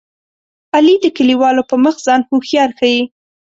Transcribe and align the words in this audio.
علي 0.75 0.95
د 1.01 1.05
کلیوالو 1.17 1.63
په 1.69 1.75
مخ 1.83 1.95
ځان 2.05 2.21
هوښیار 2.29 2.69
ښيي. 2.79 3.01